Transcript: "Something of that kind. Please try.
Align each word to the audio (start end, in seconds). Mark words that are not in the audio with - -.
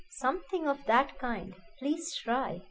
"Something 0.17 0.67
of 0.67 0.83
that 0.87 1.19
kind. 1.19 1.53
Please 1.77 2.15
try. 2.15 2.59